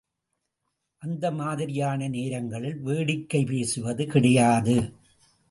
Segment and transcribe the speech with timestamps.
[0.97, 4.93] அந்த மாதிரியான நேரங்களில் வேடிக்கைபேசுவது கிடையாது.